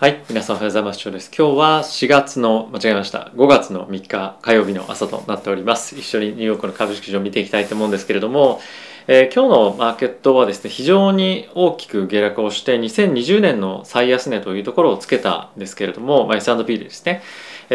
[0.00, 1.02] はい、皆さんおはようございます。
[1.08, 3.32] 今日は4月の、間違えました。
[3.34, 5.98] 5月の3日火曜日の朝となっております。
[5.98, 8.60] 一緒にニューヨークの株式市場を見ていきたいと思うんですけれども、
[9.08, 17.20] えー今日のマーケットはですね、非常に大きく下落をして、2020年の最安値というところをつけたんですけれども、まあ、S&P でですね、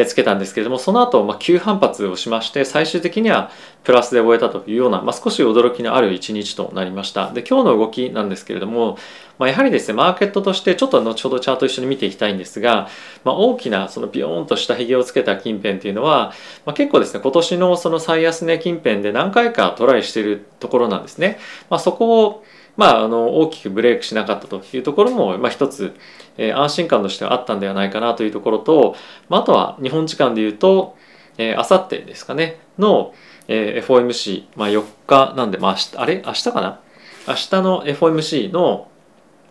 [0.05, 3.51] つけたんですけれども、その後、ま、急反発をしまして、最終的には
[3.83, 7.31] プラスで終えたというような、まあ、少し驚きのある一日となりました。
[7.31, 8.97] で、今日の動きなんですけれども、
[9.37, 12.87] まあ、やはりですね、マーケットとしてちょっと後ほどチャート一緒に見ていきたいんですが、
[13.23, 16.33] まあ、大きなそのビヨーンとしたヒゲをつけた近辺というのは、
[16.65, 21.37] まあ、結構ですね、今年のその最安値近辺で何回かトライしているところなんですね。
[21.69, 22.43] ま、そこを
[22.75, 25.93] まあ、あの大きくブレイクしなかったというところも、まあ、一つ、
[26.37, 28.95] えー安心感としてはあったんではないかなというところと、
[29.29, 30.97] まあ、あとは日本時間でいうと、
[31.37, 33.13] えー、あさってですかねの、
[33.47, 36.23] えー FOMC、まあ、4日なんで、まあ、明日あれ？
[36.25, 36.79] 明日かな？
[37.27, 38.87] 明日の FOMC の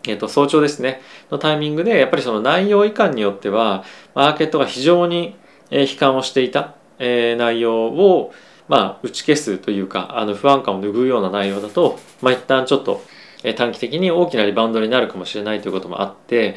[0.05, 0.99] えー、と早朝ですね
[1.31, 5.37] のタイミングでやっぱりその内容移管によってはマーケットが非常に
[5.71, 8.33] えー悲観をしていた、えー内容を
[8.67, 13.01] まあ打ち消すというかあの不安感を拭うような内容だと、まあ、一旦ちょっと
[13.43, 16.55] えー短期的に大きなリバウンドになるかもしれないということもあって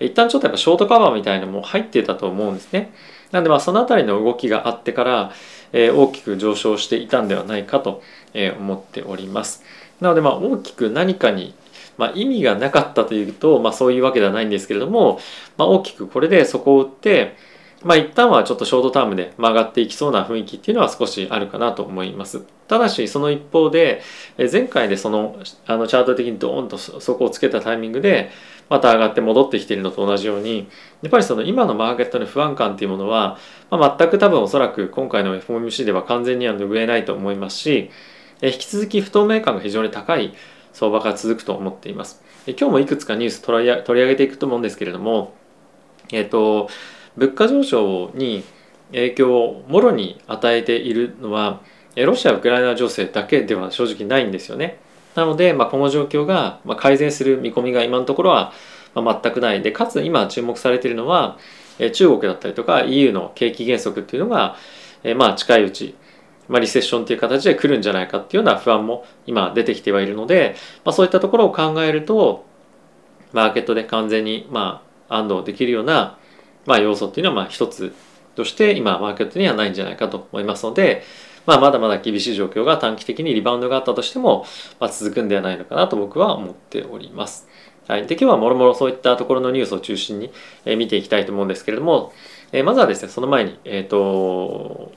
[0.00, 2.92] 一旦ちょっとやっぱショートカバーみたいなのも入ってたと思うんですね。
[3.32, 5.32] なんでまあそのあたりの動きがあってから、
[5.72, 8.02] えー大きく上昇していたんではないかと、
[8.34, 9.64] えー思っております。
[10.00, 11.54] なのでまあ大きく何かに
[11.98, 15.18] まあ、意味がなかったというと、まあ、そういうわけではないんですけれども、
[15.56, 17.36] まあ、大きくこれでそこを打って、
[17.84, 22.42] まあ、一旦はちょっとショートタームで曲がっていきそうな雰囲気っていうのは少しあるかなと思います。
[22.68, 24.02] ただしその一方で
[24.50, 28.30] 前回でそのあのチャート的にドーンとそそこをつけたタイミングで
[28.68, 30.68] また上がって戻ってきているのと同じように
[31.02, 33.38] やっぱりその今のマーケットの不安感っていうものは、
[33.70, 37.90] まあ、全く多分おそらく今回の FOMC では完全には拭えないと思いますし
[38.42, 40.34] 引き続き不透明感が非常に高い
[40.72, 42.22] 相場が続くと思っています。
[42.46, 45.34] 今日もいくつかニュース取り上げ取り上げていくと思うんですけれども、
[46.12, 46.68] えっ、と
[47.16, 48.44] 物価上昇に
[48.92, 51.60] 影響をもろに与えているのは
[51.96, 54.78] えロシア・ウクライナ情勢だけでは正直ないんですよね。
[55.14, 58.52] なので、まあ、この状況がまあ改善する見込みが今のところは
[58.94, 61.38] まあ全くないでかつ今注目されているのは
[61.78, 64.56] え中国だったりとか EU の景気減速っていうのが
[65.02, 65.96] えまあ近いうち
[66.48, 70.54] まあ、リセッションという形で来るんじゃないかっていうような不安も今出てきてはいるので、
[70.84, 72.44] まあ、そういったところを考えると
[73.32, 76.18] マーケットで完全にまあ安堵できるような
[76.66, 77.94] まあ要素っていうのはまあ一つ
[78.34, 81.02] として今マーケットにはないんじゃないかと思いますので、
[81.46, 84.44] まあ、まだまだ厳しい状況が短期的にリバウンドがあったとしても、
[84.78, 87.48] まあ、続くんではないのかなと僕は思っております。
[87.88, 90.32] はい、で今日はもろもろそういったところのニュースを中心に、
[90.64, 92.12] え見ていきたいと思うんですけれども、
[92.50, 94.90] えまずはですねその前に、えー、と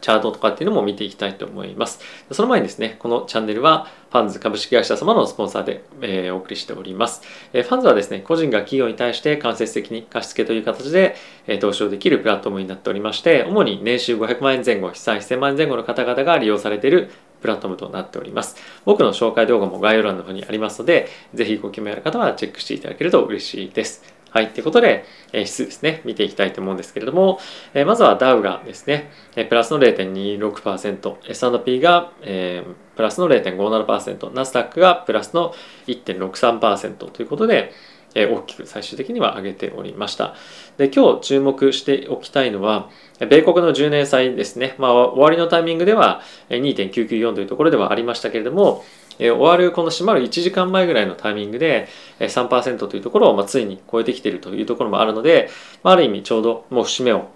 [0.00, 2.00] チャートとかっていうのも見ていきたいと思います。
[2.30, 7.22] その前にですね、このチャンネルはファンズ株式会社様のスポンサーで、えお送りしております。
[7.52, 11.14] えファンズはですね、個人が企業に対して間接的に貸付という形で、
[11.46, 18.56] え投資をできるプラットフォームになっておりまして、主に年収500万円前後、資産1000万円前後の方々が利用されているプラットフォームとなっております。
[18.84, 24.19] 僕の紹介動画も概要欄の方にありますので、ぜひご興味ある方はチェックしていただけると嬉しいです。
[24.30, 27.40] はい、ということで、えー指数ですね、見ていきたいと思うんですけれども、
[27.74, 35.52] えまずはダウがですね、えプラスの0.26%、S&P が、えープラスの0.57%、ナスダックがプラスの
[35.88, 37.72] 1.63%ということで、
[38.14, 40.36] えー大きく最終的には上げておりました。
[40.76, 42.88] で、今日注目しておきたいのは、
[43.18, 48.84] 米国の10年債ですね、まあ、終わりのタイミングでは2.994というところではありましたけれども、
[49.20, 51.88] え終わるこの閉まる1時間前ぐらいのタイミングで
[52.18, 55.48] え3%というところをまついに超えてきているというところもあるので、
[55.84, 57.28] まあ、る意味ちょうどもう節目を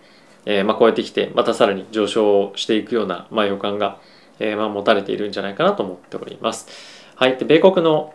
[0.47, 3.99] えま、超えてきてまたさらに上昇していくような、ま、予感が、
[4.39, 6.69] えま、持たれているんじゃないかなと思っております。
[7.17, 8.15] はい、で米国の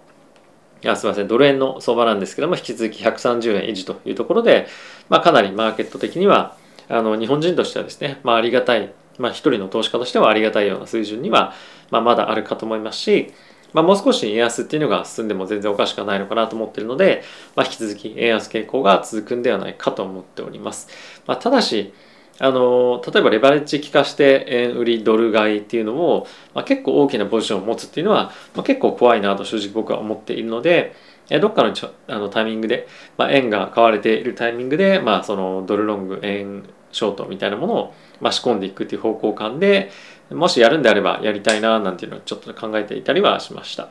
[0.85, 4.67] あすみませんドル円の相場なんですけども引き続き130円維持というところで、
[5.09, 6.55] まあ、かなりマーケット的には
[6.87, 11.53] あの日本人としてはですね、まあ、ありがたい、まあ、一人の投資家としてはありがたいような水準には、
[11.91, 13.33] まあ、まだあるかと思いますし、
[13.73, 17.23] まあ、もう少し円安っていうのが進んでも全然おかしくはないのかなと思っているので、
[17.55, 20.87] まあ、引き続き円安傾向が続くんではないかと思っております。
[21.27, 21.93] まあ、ただし
[22.41, 26.25] あの例えばレバレッジ効かして円売りドル買いっていうのを、
[26.55, 30.95] まあ、結構大きなポジションを持つっていうのは、まあ、結構怖いなと正直僕は思っているので
[31.41, 32.87] どっかのちょあのタイミングで、
[33.17, 39.91] まあ、円が買われているタイミングで、まあ、そのドルロング円ショートみたいなものを、まあ、仕込んでいくっていう方向感で
[40.31, 43.89] もしやるんであればやりたいななんていうのをちょっと考えていたりはしました。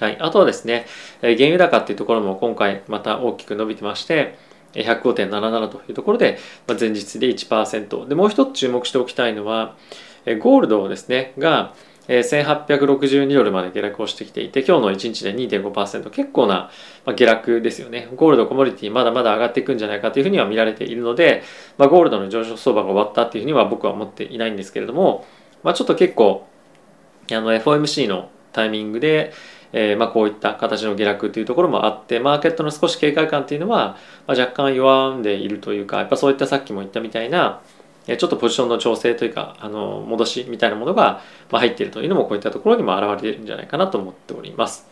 [0.00, 0.86] はい、あとはですね、
[1.22, 4.36] えー原油高っていうところも今回また大きく伸びてまして、
[4.74, 6.38] 105.77というところで、
[6.68, 9.76] まあ前日で1%でもう一つ注目しておきたいのは、
[10.24, 11.32] えーゴールドですね。
[11.38, 11.74] が
[12.08, 16.70] え、1862ドルまで下落をしてきていて今日の1日で2.5%結構な
[17.14, 18.08] 下落ですよね。
[18.16, 21.42] ゴールドコモディティまだまだ上がっていくんじゃないかというふうには見られているので、
[21.76, 25.26] まあ、ゴールドの上昇相場が終わったっていうふうには僕は思っていないんですけれども、
[25.62, 26.48] まあ、ちょっと結構
[27.30, 29.32] あの FOMC のタイミングで、
[29.72, 33.96] えー、まあこういった形の下落というところもあってマーケットの少し警戒感っていうのは、
[34.26, 37.60] ま、若干弱んでいるというかやっぱそういったさっきも言ったみたいな
[38.16, 41.20] ちょっとポジションの調整というかあの戻しみたいなものが
[41.50, 44.88] 入っているというのもこういったところにも表れているんじゃないかなと思っております。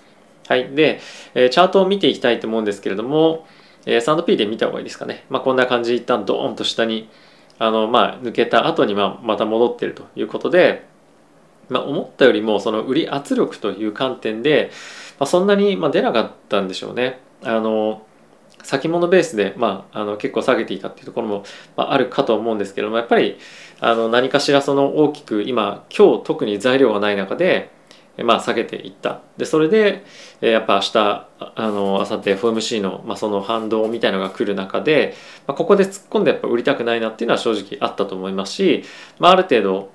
[0.49, 0.69] はい。
[0.75, 1.01] で、
[1.35, 3.47] チャートを見ていきたいと思うんですけれども、
[3.85, 5.25] S&P で見た方がいいですかね。
[5.29, 7.09] まあ、こんな感じで一旦ドーンと下に
[7.59, 10.87] あの、まあ、抜けた後にままた戻っているということで、
[11.69, 14.71] まあ、思ったよりもその売り圧力という観点で、
[15.19, 17.21] まあ、そんなにま出なかったんでしょうね。
[17.43, 18.06] あの
[18.67, 21.45] 先物ベースで、まあ、あの結構下げていたっていうところも、
[21.77, 23.39] まあ、あるかと思うんですけどもやっぱり
[23.79, 27.71] あの何かしらその大きく今今日特に材料がない中で、
[28.19, 29.21] まあ、下げていった。
[29.37, 30.05] でそれで
[30.41, 35.15] やっぱ明日あの明後日 FOMC の,、まあその反動みたいのが来る中で、
[35.47, 38.83] まあ、ここで突っ込んでやっぱ売りたくないなっていうのは正直あったと思いますし、
[39.21, 39.91] まあ、ある程度、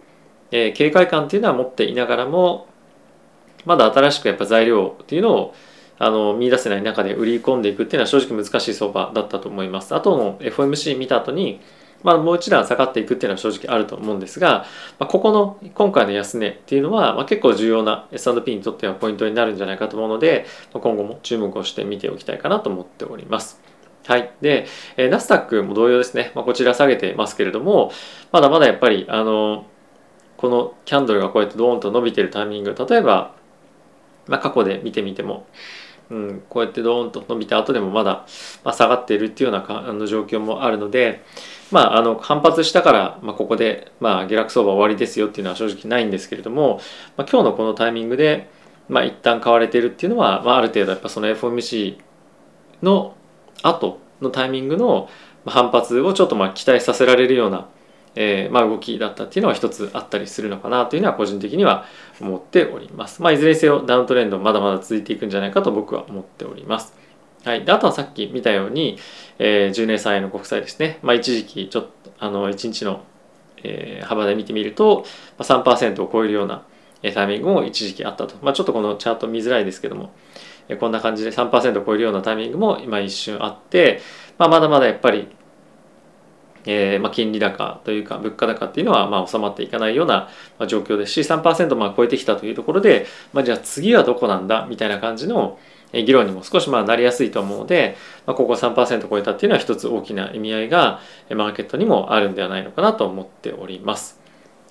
[0.52, 2.68] えー、警戒感っていうのは持っていながらも
[3.66, 5.56] まだ新しくやっぱ材料っていうのを
[6.02, 9.94] あの見出せない中で売り込んでいくっていうのは正直難しい相場だったと思います。
[9.94, 11.62] あとの FOMC 見た後に、
[12.04, 14.66] まあ、もう一段下がっていくっていうのは正直あると思うんですが、
[15.00, 23.62] まあ、ここの今回の安値っていうのは、まあ、結構重要な S&P にとってはポイントになるんじゃないかと思うので、まあ、今後も注目をして見ておきたいかなと思っております。
[24.06, 24.32] はい。
[24.42, 24.66] で、
[24.98, 26.32] えー、ナスダックも同様ですね。
[26.34, 27.92] まあ、こちら下げてますけれども、
[28.32, 29.68] まだまだやっぱり、あの、
[30.38, 33.36] このキャンドルがこうやってドーンと伸びてるタイミング、例えば、
[34.26, 35.46] まあ、過去で見てみても、
[36.12, 38.26] うん、こうやってドーンと伸びた後でもまだ、
[38.66, 41.24] まあ、下がっているっていうようなかあの状況もあるので、
[41.72, 46.82] まあ、あの反発したから、まあ、ここで、まあ、下落相場終わりですよっていうのは正直ないんですけれども、
[47.16, 48.50] まあ、今日のこのタイミングで、
[48.90, 51.98] まあ、一旦買われているっていうのは、まあ、ある程度やっぱその FOMC
[52.84, 53.16] の
[53.64, 55.10] 後のタイミングの
[55.46, 57.68] 反発をちょっとまあ期待させられるような
[58.16, 61.86] えー、まあ、動きだったっていうのは一つあったりするのかなというのは個人的には
[62.20, 63.22] 思っております。
[63.22, 66.94] まあ、いずれにせよダウントレンドまだまだ続いていくんじゃないかと僕は思っております。
[67.44, 69.00] はい、であとはさっき見たように、
[69.40, 73.04] えー、10年債の国債ですね、まあ、一時期ちょっとあの1日の、
[73.64, 75.06] えー、幅で見てみると、
[75.40, 76.64] まあ、3%を超えるような
[77.14, 80.12] タイミングも一時期あったと、まあ、ちょっとこのチャート見づらいですけども、
[80.68, 84.02] えー、こんな感じで3%を超えるようなタイミングも今一瞬あって、
[84.38, 85.28] まあ、まだまだやっぱり
[86.66, 90.30] えーまあ、金利高というか物価高っていうのはまあ収まっていかないような
[90.68, 94.68] 状況ですし3%まあ超えてきたというところで、まあ、じゃあ次はどこなんだ？
[94.70, 95.58] みたいな感じの
[95.92, 104.21] 議論にも少しまあなりやすいと思うので、まあ、ここ3%超えたっていうのは一つ大きな意味合いがマーケットにもあるんではないのかなと思っております。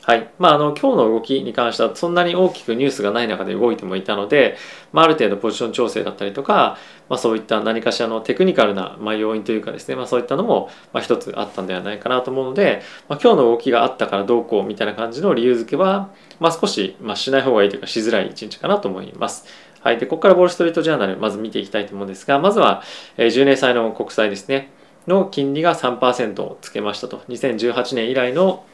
[0.03, 0.31] はい。
[0.39, 4.57] まあ、あの、今日の動きに関しては、そんなに大きくニュースがない中で動いてもいたので、
[4.93, 6.79] まあ、ある程度ポジション調整だったりとか、
[7.11, 12.81] まあ、そういった何かしらのテクニカルな、まあ、要因というかですね、まあ、そういったのも、まあ、一つあったんではないかなと思うので、
[13.11, 19.45] まあ、今日の動きがあったからどうこうみたいな感じの理由付けは、まあ、少し、まあ、しない方がいいというか、しづらい一日かなと思います。
[19.83, 19.99] はい。
[19.99, 22.83] で、ここからウォール・ストリート・ジャーナル、まず見ていきたいと思うんですが、まずは、
[23.19, 24.71] えー、10年債の国債ですね、
[25.07, 27.23] の金利が3%をつけましたと。
[27.29, 28.65] 2018年以来の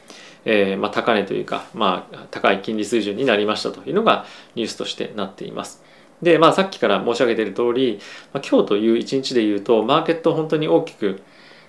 [0.49, 5.83] えー、まあ、高値というか、まあ、高い金利水準になりましたというのがニュースとしてなっています。
[6.21, 7.99] で、まあ、さっきから申し上げている通り、
[8.33, 11.21] まあ、今日という一日で言うとマーケット本当に大きく、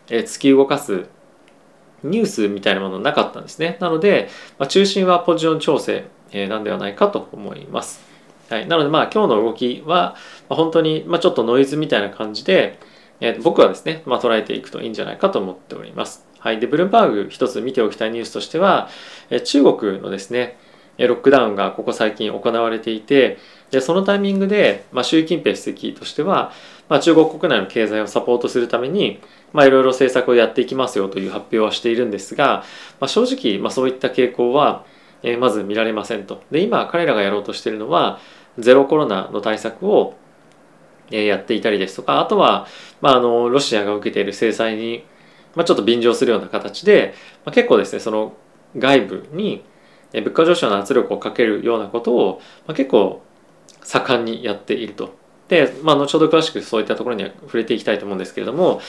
[0.08, 1.06] えー、突き動かす
[2.04, 3.78] ニュースみたいなものなかったんですね。
[3.80, 4.28] なので、
[4.60, 8.00] まあ、中心はポジション調整、えー、なんではないかと思います。
[8.48, 10.14] はい、なのでまあ今日の動きは、
[10.48, 12.78] まあ、本当に、まあ、ちょっとノイズみたいな感じで、
[13.20, 16.27] えー、僕はですね、まあ、捉えていくといいんじゃないかと思っております。
[16.38, 18.88] はい、でブルームバーグ一つ見ておきたいニュースとしては
[19.44, 20.56] 中国のですね
[20.98, 23.38] ロックダウンがここ最近行われていて
[23.70, 26.52] でそのタイミングで、まあ、習近平主席としては、
[26.88, 29.20] まあ、中国国内の経済をサポートするために
[29.52, 32.64] まあ、いろいろ政策をやっていきますよという発表はしているんですが、
[33.00, 34.84] まあ、正直、まあ、そういった傾向は、
[35.22, 36.42] えー、まず見られませんと。
[36.50, 38.18] で今彼らがやろうとしているのは
[38.58, 40.14] ゼロコロナの対策を
[41.10, 42.66] やっていたりですとかあとは、
[43.00, 45.04] まあ、あのロシアが受けている制裁に
[45.58, 48.34] まあ、ちょっと便乗するような形で、まあ、結構ですねその
[48.76, 49.64] 外部に
[50.12, 53.22] 物価上昇の圧力をかけるようなことを、まあ、結構
[53.82, 55.18] 盛んにやっていると。
[55.48, 58.80] で、まあ、後ほど詳しくそういったところには触れていきたいと思うんですけれども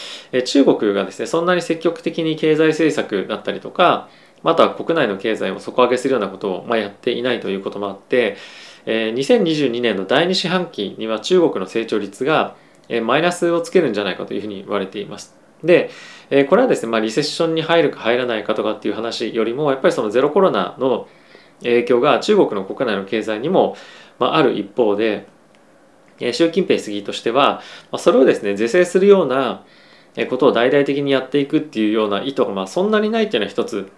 [0.45, 4.09] 中国がですねそんなに積極的に経済政策だったりとか
[4.43, 8.37] または国内の経済を底上げするようなことを、ま、やっていないということもあって、
[8.85, 12.55] え、2022年の第2四半期には中国の成長率が、
[13.03, 15.39] マイナスをつけるんじゃないかというふうに言われています。
[15.63, 15.89] で、
[16.29, 21.07] えこれはですね、まあ、リセッションに入るか入らないかとかっていう話よりもやっぱりそのゼロコロナの
[21.61, 23.75] 影響が中国の国内の経済にも、
[24.19, 25.27] まあ、ある一方で
[26.33, 27.61] 習近平主義としては
[27.91, 29.63] まそれをですね是正するような
[30.29, 33.89] ことを大々的にやっていくっていうような意図がまあそんなにないっていうのは一つ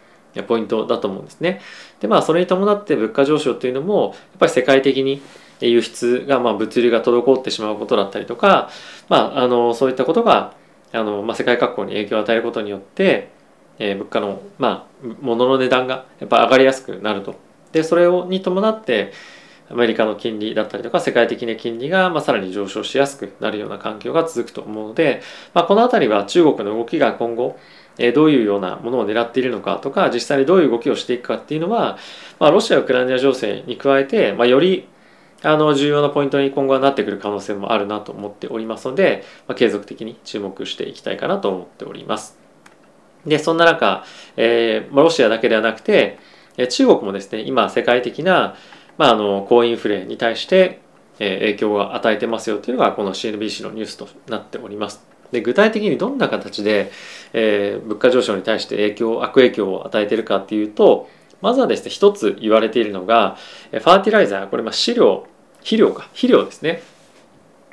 [0.48, 1.62] ポイントだと思うんですね。
[2.00, 5.22] でまあそれに伴って物価上昇というのもやっぱり世界的に
[5.60, 8.70] 輸出がまあ物流が滞ってしまうことだったりとか、
[9.10, 10.54] まあ、あのそういったことが
[10.94, 13.30] あの、まあ、世界各国に影響を与えることによって、
[13.80, 17.36] えー、物価の、まあ、物の値段がやっぱ上がりやすくなると。
[17.72, 19.14] でそれをに伴って
[19.70, 25.22] アメリカの金利だったりとか世界的な金利がまあさらに上昇しやすくなるような環境が続くと思うので、
[25.54, 27.58] まあ、この辺りは中国の動きが今後
[27.98, 31.98] えどういうようなものを狙っているのかとか実際にどういう動きをしていくかっていうのは、
[32.40, 34.88] まあ、ロシア・ウクライナ情勢に加えて、まあ、より
[35.44, 42.38] あの重要なポイントに今後はなってくる可能性もあるなと思っておりますので、まあ、継続的に注目していきたいかなと思っております。
[43.26, 44.04] でそんな中、
[44.38, 46.18] えーまあ、ロシアだけではなくて
[46.70, 48.56] 中国もですね今世界的な、
[48.98, 50.82] まあ、あの高インフレに対して、
[51.20, 55.06] え、影響を与えてますよというのがこの CNBC のニュースとなっております。
[55.32, 56.92] で具体的にどんな形で、
[57.34, 61.08] えー、物価上昇に対して影響悪影響を与えているかっていうと
[61.42, 63.38] まずはですね一つ言われているのが
[63.72, 65.26] ファーティライザーこれまあ飼料
[65.62, 66.04] 肥料か。
[66.14, 66.84] 肥料ですね。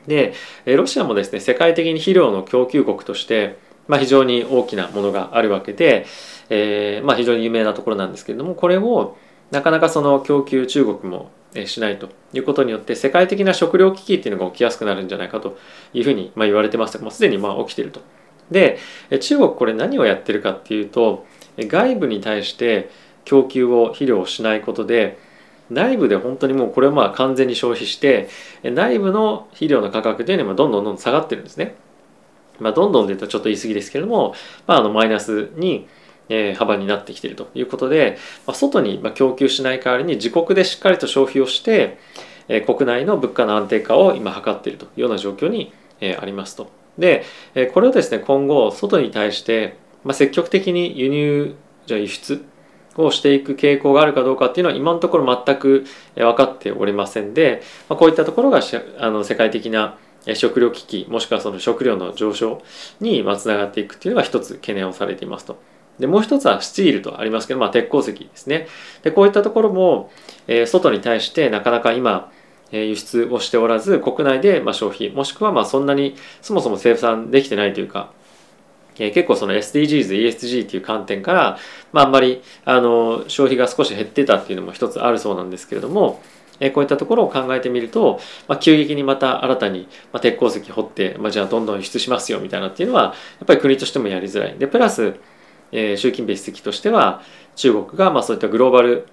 [0.07, 0.33] で
[0.65, 6.07] ロシアもですね世界的に肥料の供給国として、まあ、非常に大きなものがあるわけで、
[6.49, 9.17] えー、まあ、非常に有名なところなんですけれどもこれを
[9.51, 11.31] なかなかその供給中国も
[11.67, 15.59] しないということによって世界的な食糧危機っていうのが起きやすくなるんじゃないかと
[15.95, 16.99] いうふうにま言われてます。
[16.99, 18.01] もうすでにま起きてると。
[18.51, 18.79] で
[19.21, 21.27] 中国これ何をやってるかっていうと
[21.59, 22.91] 外部に対して
[23.25, 25.19] 供給を肥料をしないことで
[25.71, 28.29] 内部で本当にもうこれをまあ完全に消費して
[28.63, 31.75] 内部の肥料の価格というのはどんどんどんどん下がってるんですね。
[32.59, 34.35] まあ、どんどんで言うとちょっと言い過ぎですけれども、
[34.67, 35.87] まあ、あのマイナスに
[36.29, 41.99] え幅になってきているということで、まあ、外に供給しない代わりに自国でしっかりと消費をして
[42.49, 46.71] え国内の物価の安定化を今図っているというような状況にえありますと。
[46.99, 51.55] でえこれをですね今後外に対してま積極的に輸入
[51.87, 52.45] じゃ輸出
[52.99, 58.61] をしていく傾向があるかどうかっていうのは今のところ全く分かっておりませんで、ま、こういったところが
[58.99, 59.97] あの世界的な
[60.35, 62.63] 食料危機もしくはその食料の上昇
[63.01, 65.59] につながっていくっていうのが一つ懸念をされていますと。
[65.99, 68.69] でもう一つはスチールとありますけど、まあ、鉄鉱石ですね。
[69.03, 70.11] でこういったところも、
[70.47, 72.31] え、外に対してなかなか今、
[72.71, 78.13] え、輸出をしておらず国内でま消費もしくはまそんなにそもそも生産できてないというか
[78.99, 81.59] え結構その SDGs、ESG っていう観点から、
[81.93, 86.21] まあ、あんまりあの消費が少し減ってたっていうのも一つあるそうなんですけれども、
[86.61, 93.13] えこういったところを考えてみると、まあ、急激にまた新たに、まあ、鉄鉱石掘って、まあ、じゃあどんどん輸出しますよみたいなっていうのはや
[93.45, 94.59] っぱり国としてもやりづらい。
[94.59, 95.15] でプラス、
[95.73, 97.23] えー、習近平主席としては
[97.57, 99.07] 中国がまあそういったグローバル、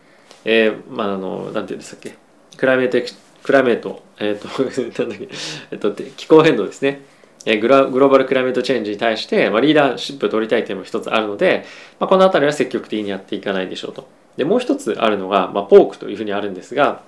[0.44, 2.18] えー、まああのなんていうんでしたっけ
[2.58, 3.14] クライメート
[3.44, 5.30] クライメートえっ、ー、となんだっけ
[5.72, 7.02] えっと気候変動ですね
[7.46, 11.66] グローバルクライメートチェンジに対して、まあ、リーダーシップを取りたいというのも一つあるので、
[12.00, 14.08] まあ、この辺りは積極的にやっていかないでしょうと。
[14.36, 17.04] でもう一つあるのが、まあ、ポークというふうにあるんですが、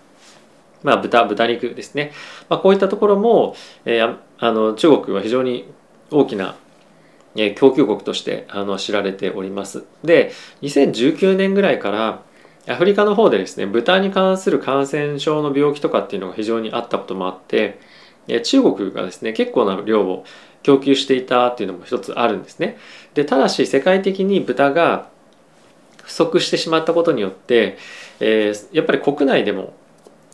[0.84, 2.12] まあ、豚豚肉ですね、
[2.50, 5.65] まあ、こういったところも、えー、あの中国は非常に
[6.12, 6.56] 大きな
[7.56, 9.84] 供給国としてあの知られております。
[10.03, 12.22] で2019年ぐらいから
[12.67, 17.79] アフリカの方でですね豚に関する感染症の病気とかっていうのが非常にあったこともあって
[18.44, 20.26] 中国がですね結構な量を
[20.64, 22.78] 供給していたっていうのも一つあるんですね。
[23.14, 25.10] でただし世界的に豚が
[26.04, 27.78] 不足してしまったことによって、
[28.20, 29.74] えー、やっぱり国内でも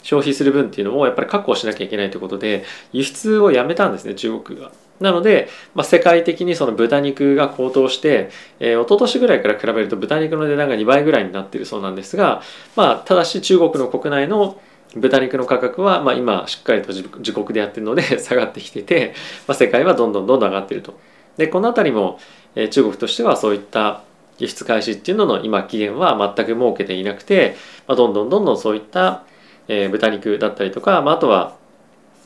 [0.03, 4.71] 消費する分っていうのをやっぱり確保しなきゃいけないということで輸出をやめたんですね中国が。
[4.99, 12.41] なので、まあ、世界的にその豚肉が高騰して、えー、一昨年ぐらいから比べると豚肉の値段が2倍ぐらいになっているそうなんですが、
[12.75, 14.61] まあ、ただし中国の国内の
[14.95, 19.13] 豚肉の価格は、まあ、今しっかりと自国でやってるので 下がってきてて、
[19.47, 20.99] まあ、世界はどんどんどんどん上がってると。
[21.37, 22.19] でこの辺りも、
[22.55, 24.01] え、中国としてはそういった
[24.37, 27.55] 輸出開始っていうのの今期限は全く設けていなくて、
[27.87, 29.23] まあ、どんどんどんどんそういった、
[29.67, 31.55] え、豚肉だったりとか、まあ、あとは、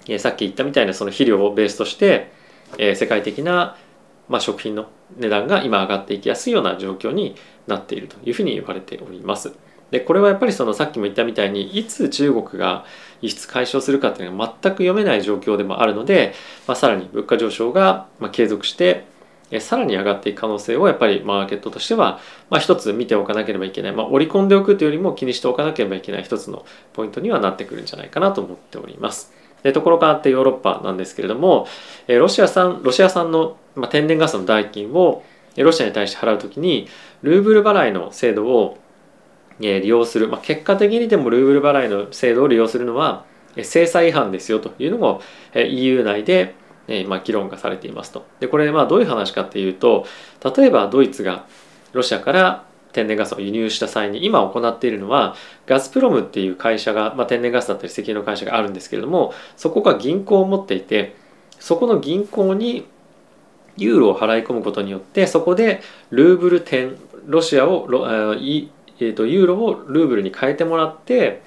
[0.09, 2.31] え、さっき言ったみたいなその肥料をベースとして、
[2.77, 3.77] え、世界的な、
[4.27, 9.53] ま、食品の値段が今上がっていきやすいような状況になっているというふうに言われております。
[9.91, 12.85] でこれはやっぱりそのさっきも言ったみたいにいつ中国が
[13.21, 16.33] 輸出解消するかっていうのが全く読めない状況でもあるので、
[16.67, 19.05] まあ、さらに物価上昇が継続して
[19.59, 29.31] さらに上がっていく可能性をやっぱりマーケットとしては、まあ、一つ見ておかなければいけない、まあ、織り込んでおくというよりも気にしておかなければいけない一つのポイントにはなってくるんじゃないかなと思っております。
[29.63, 31.67] でところ変わってヨーロッパなんですけれども
[32.07, 33.57] ロシア産ロシア産の、
[33.89, 35.23] 天然ガスの代金を
[35.55, 36.87] ロシアに対して払うときに
[37.23, 38.77] ルーブル払いの制度を
[39.61, 43.25] え利用する、まあ、結果的にでもルーブル払いの制度を利用するのは
[43.63, 45.21] 制裁違反ですよというのも
[45.55, 46.55] EU 内で
[47.07, 48.25] まあ議論がされていますと。
[48.39, 50.05] でこれまあどういう話かっていうと
[50.55, 51.45] 例えばドイツが
[51.93, 55.35] ロシアから天然ガスを輸入した際に今行っているのは
[55.65, 61.15] ガスプロムっていう会社が、まあ、天然ガスだったり石油の会社があるんですけれどもそこが銀行を持っていて
[61.59, 62.87] そこの銀行に
[63.75, 68.35] ユーロを払い込むことによってそこでルーブル点ロシアをロ、
[68.99, 71.41] えー、とユーロをルーブルに変えてもらって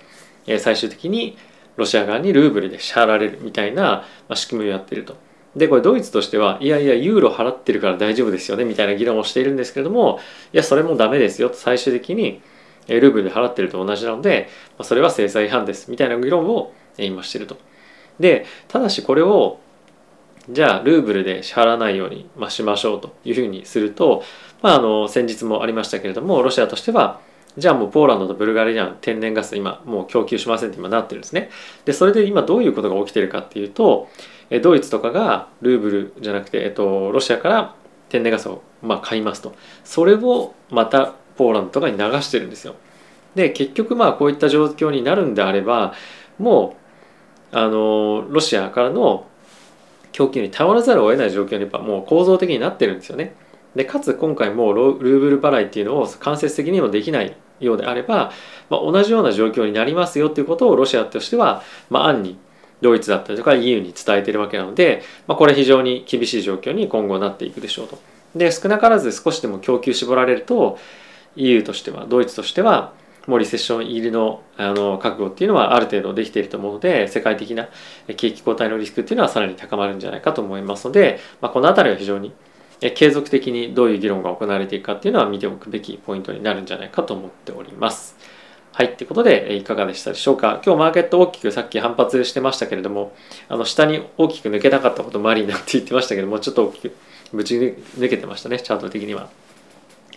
[0.46, 1.36] え最終的に
[1.76, 5.16] ロシア側にルーブルで支払われるみたいなま仕組みをやってると。
[5.56, 10.20] でこれドイツとしてはいやいやユーロ払ってるから大丈夫ですよねみたいな議論をしているんですけれども
[10.52, 12.40] いやそれもダメですよと最終的に
[12.86, 17.56] ルーブルで払ってると同じなのでまそれは制裁違反ですみたいな議論を今していると。
[18.20, 19.58] でただしこれを
[20.48, 24.22] じゃあルーブルで支払わないように、まあ、しましょうというふうにすると、
[24.62, 27.20] まあ、あの先日もありましたけれどもロシアとしては
[27.56, 31.50] じゃあもうポーランドとブルガリアン天然ガス今もう供給しませんって今なってるんですね。
[31.84, 34.08] でそれで今どういうことが起きてるかっていうと
[34.62, 37.74] ドイツとかがルーブルじゃなくて、えっと、ロシアから
[38.08, 39.54] 天然ガスをまあ買いますと
[39.84, 42.74] それをまたポーランドとかに流してるんですよ。
[43.34, 45.94] で結局まあこういった状況になるんであれば
[46.38, 46.76] も
[47.52, 49.26] うあのロシアからの
[50.12, 53.34] 供給に頼らざるを得ない状況にやっぱもう構造的になってるんですよね。
[53.74, 58.32] でかつ今回もルーブル払いっていうのを間接的にもできないようであれば、
[58.68, 62.38] まあ、同じような状況になりますよっていうことをロシアとしては、まあ、暗に
[62.80, 67.98] ドイツだったりとか EU に伝えているわけなので、まあ、これ非常に厳しい状況に今後なっていくでしょうと。
[68.34, 70.78] で少なからず少しでも供給絞られると
[71.36, 72.92] EU としてはドイツとしては
[73.26, 77.68] もうリセッション入りのあの覚悟っていうのはある程度できていると思うので世界的な
[78.16, 82.32] 景気後退のリスクっていうのはさらに高まるんじゃないかと思いますので、まあ、この辺りは非常に
[82.80, 88.16] 継続的にどういう議論が行われていくかっていうのは見ておくべきポイントになるんじゃないかと思っております。
[88.72, 88.96] はい。
[88.96, 90.62] ということで、いかがでしたでしょうか？
[90.64, 93.12] 今日マーケット大きくさっき反発してましたけれども、
[93.48, 96.96] あの、下に大きく抜けなかったこともありなって言ってましたけども、ちょっと大きく
[97.32, 99.28] ぶち抜けてましたね、チャート的には。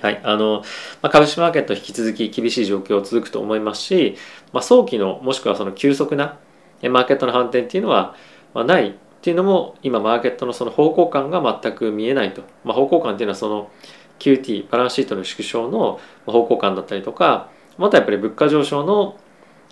[0.01, 0.21] はい。
[0.23, 0.63] あの、
[1.01, 4.15] まあ、株式マーケット引き続き厳しい状況続くと思いますし、
[4.51, 6.37] まあ、早期の、もしくはその急速な
[6.83, 8.15] マーケットの反転っていうのは、
[8.53, 13.71] まあ、ないっていうのも今マーケットのその方向感が全く見えないと、まあ、方向感っていうのはその
[14.19, 19.17] QT バランスシートの縮小の方向感だったりとかまたやっぱり物価上昇の、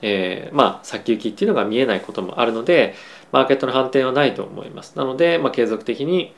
[0.02, 2.96] えー、まあ先行きっていうのが見えないこともあるので
[3.34, 4.98] マーケットの反転はないと思います。
[4.98, 6.34] なので、まあ、継続的に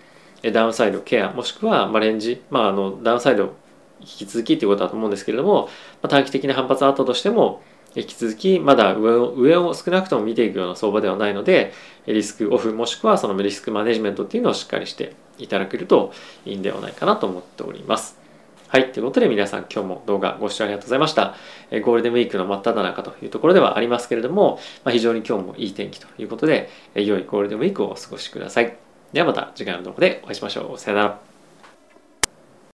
[0.52, 3.54] ダウンサイドケアもしくはまあレンジ、まあ、あのダウンサイド
[3.99, 5.65] 引き続きっていうことだと思うんですけれども、
[6.02, 7.62] まあ、短期的な反発あったとしても
[7.95, 11.73] 引き続きまだ上を上を少なくとも見ていくような相場ではないので
[12.08, 16.12] リスクオフもしくはそのリスクマネジメントっていうのをしっかりしていただけると
[16.45, 18.23] いいんではないかなと思っております。
[18.67, 18.91] はい。
[18.91, 21.36] ということで皆さん今日も動画ご視聴ありがとうございました。
[21.69, 28.75] ゴールデンウィークの真っ只中というところではありますけれども、まあ、非常に今日もいい天気ということで、良いゴールデンウィークをお過ごしください。
[29.13, 30.79] ではまた次回の動画でお会いしましょう。
[30.79, 31.32] さよなら。